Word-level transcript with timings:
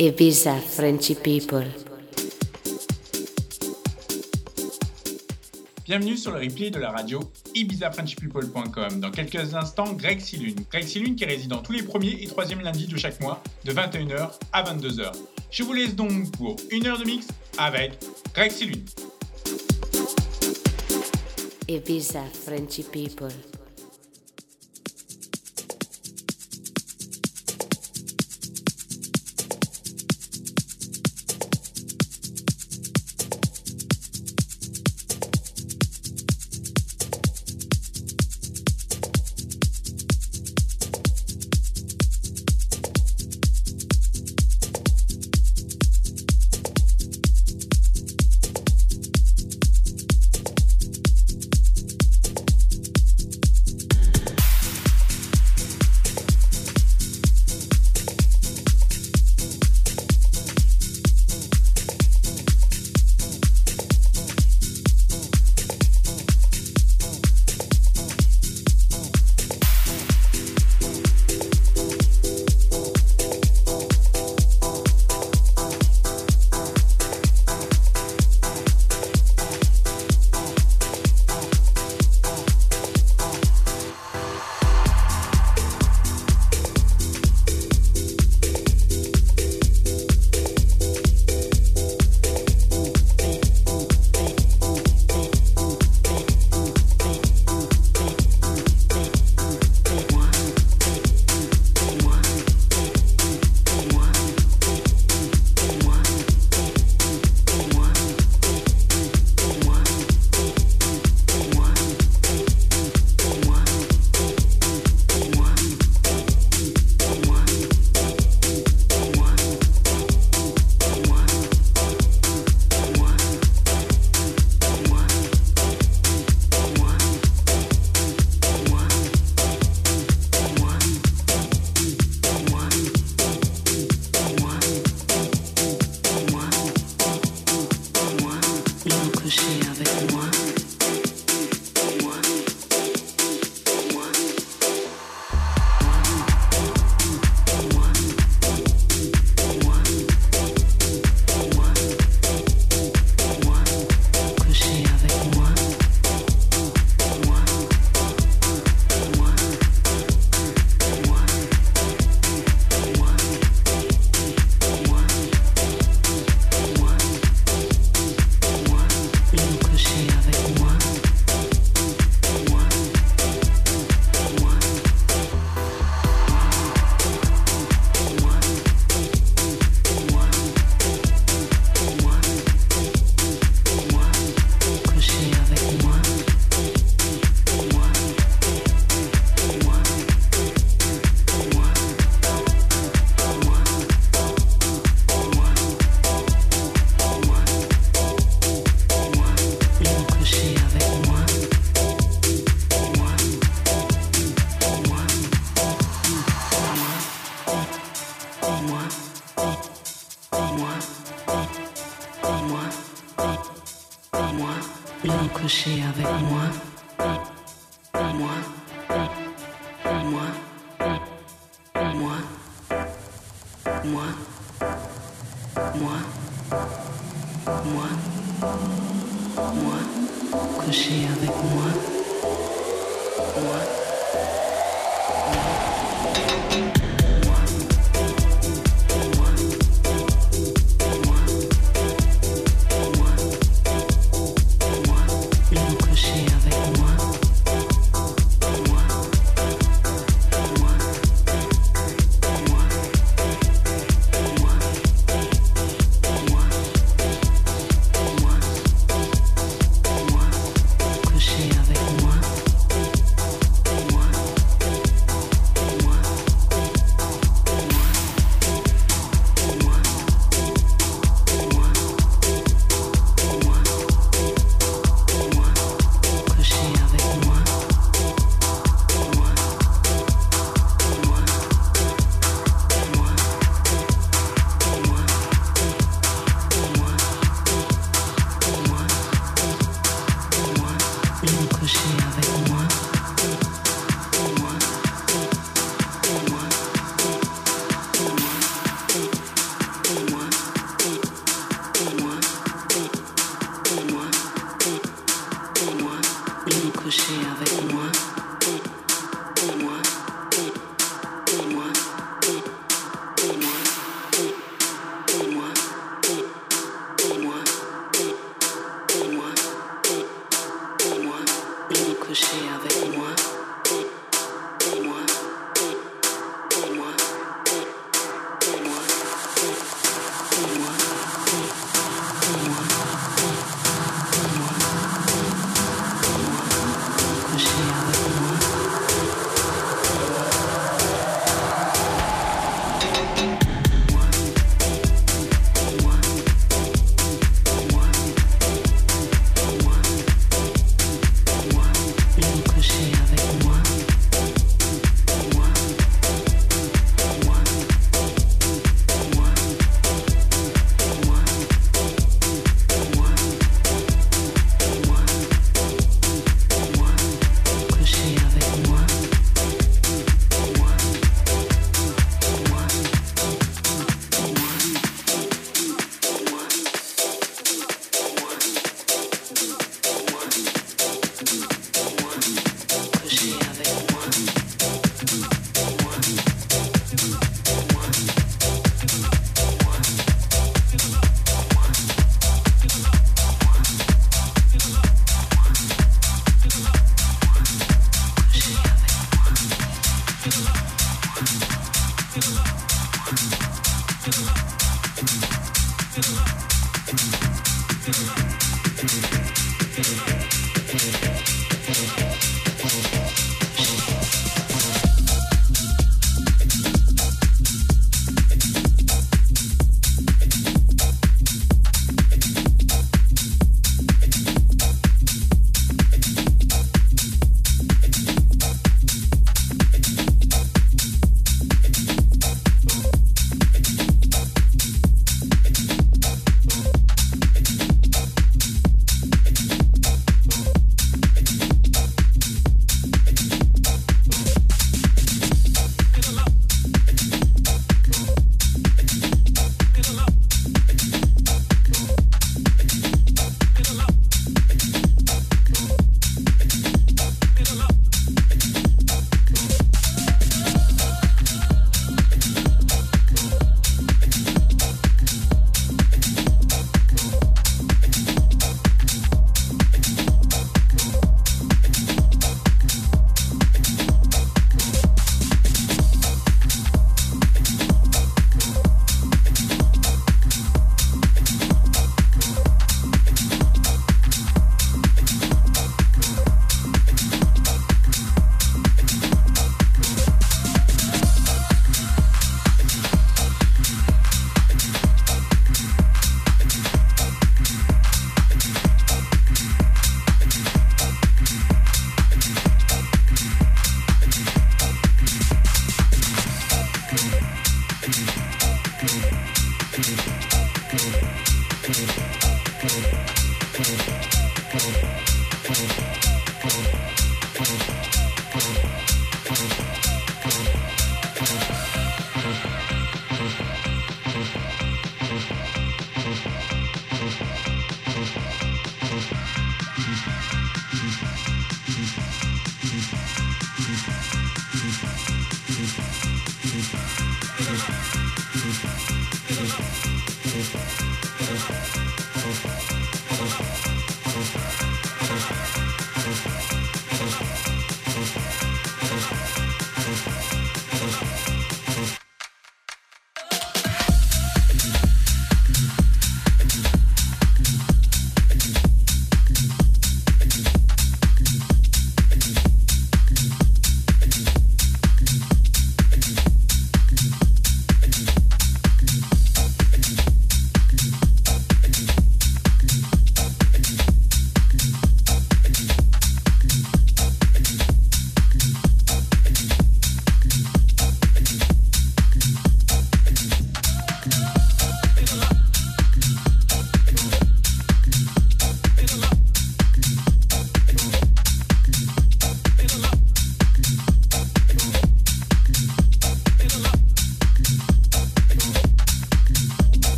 Ibiza 0.00 0.56
Frenchy 0.56 1.14
People. 1.14 1.68
Bienvenue 5.84 6.16
sur 6.16 6.32
le 6.32 6.40
replay 6.40 6.70
de 6.70 6.80
la 6.80 6.90
radio 6.90 7.20
ibizafrenchpeople.com. 7.54 8.98
Dans 8.98 9.12
quelques 9.12 9.54
instants, 9.54 9.92
Greg 9.92 10.18
Silune. 10.18 10.56
Greg 10.68 10.82
Silune 10.82 11.14
qui 11.14 11.24
réside 11.24 11.50
dans 11.50 11.62
tous 11.62 11.70
les 11.70 11.84
premiers 11.84 12.20
et 12.20 12.26
troisièmes 12.26 12.62
lundis 12.62 12.88
de 12.88 12.96
chaque 12.96 13.20
mois, 13.20 13.40
de 13.64 13.72
21h 13.72 14.32
à 14.52 14.64
22h. 14.64 15.12
Je 15.52 15.62
vous 15.62 15.72
laisse 15.72 15.94
donc 15.94 16.28
pour 16.32 16.56
une 16.72 16.88
heure 16.88 16.98
de 16.98 17.04
mix 17.04 17.28
avec 17.56 17.92
Greg 18.34 18.50
Silune. 18.50 18.84
Ibiza 21.68 22.24
Frenchy 22.44 22.82
People. 22.82 23.28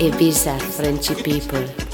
Ibiza 0.00 0.58
Frenchy 0.58 1.14
people. 1.14 1.89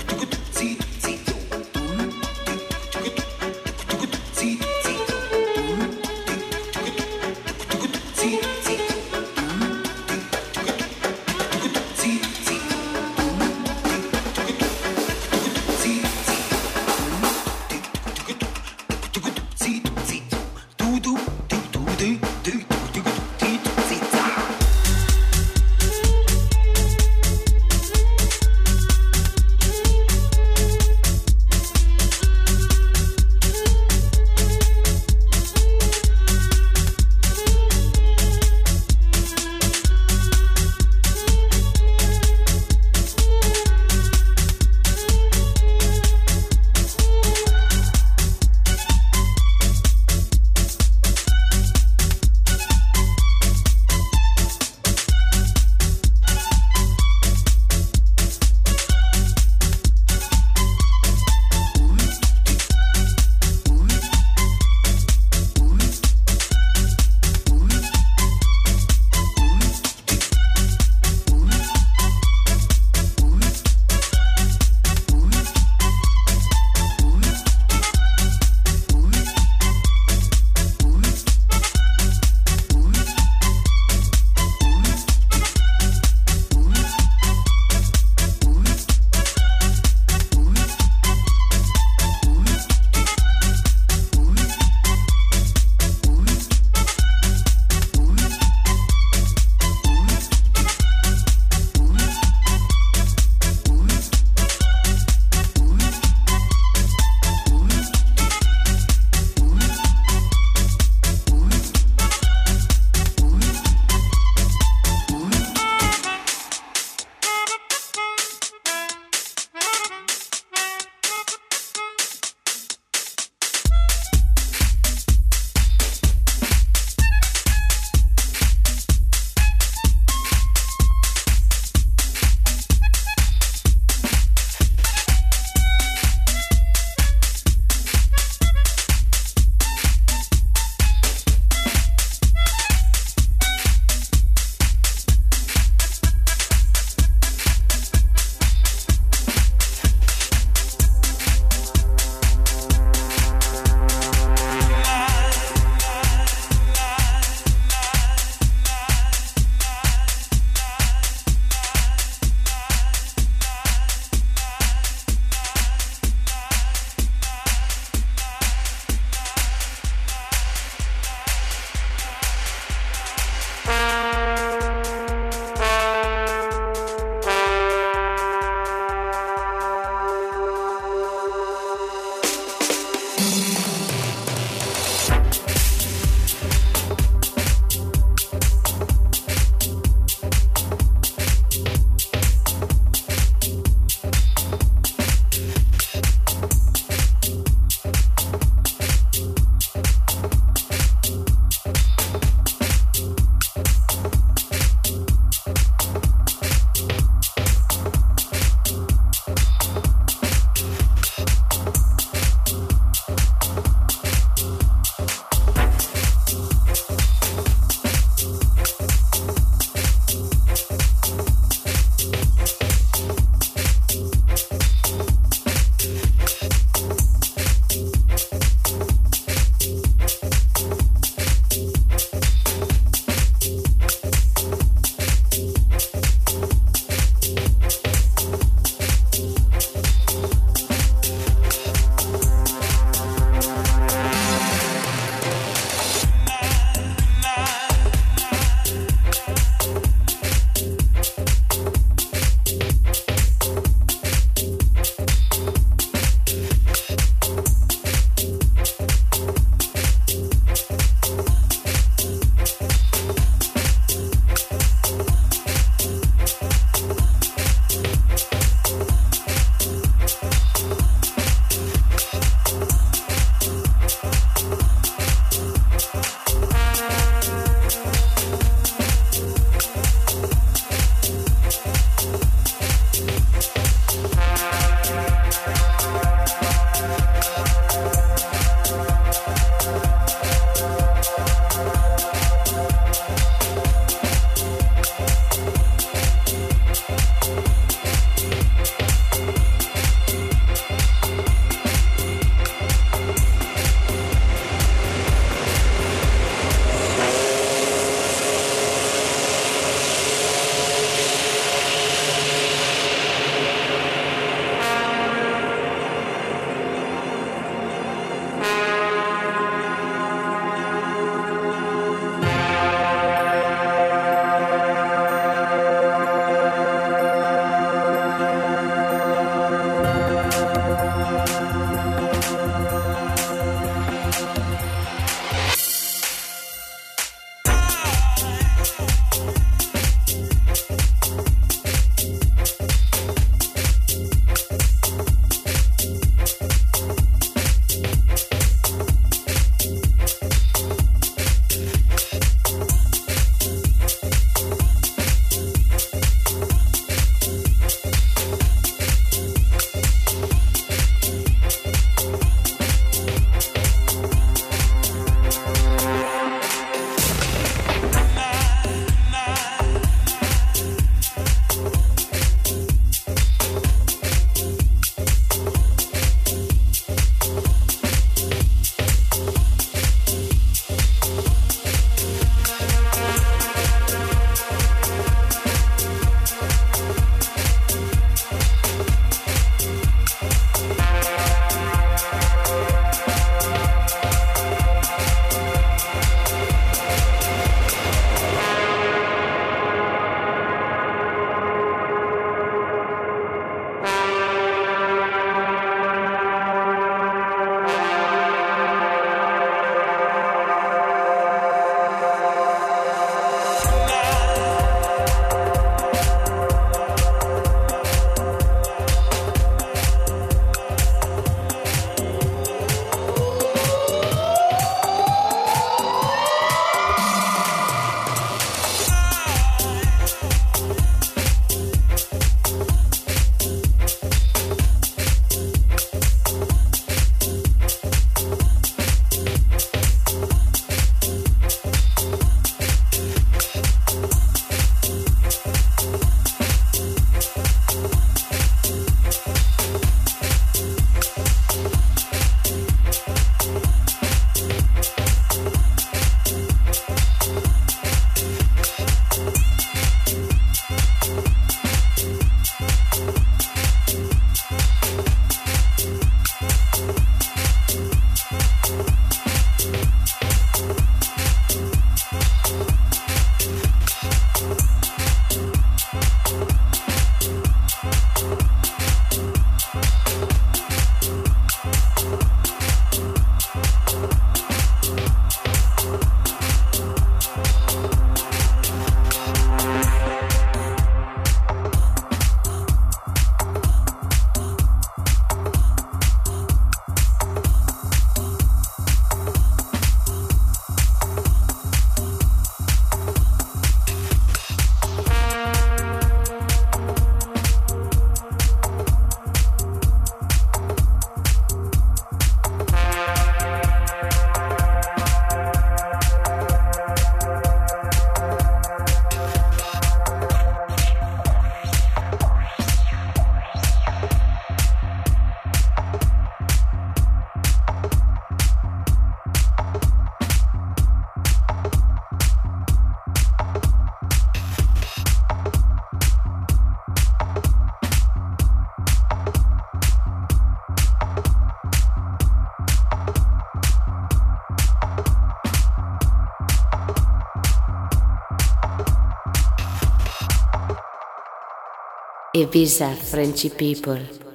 Ibiza 552.57 552.88
Frenchy 552.96 553.50
people. 553.50 554.26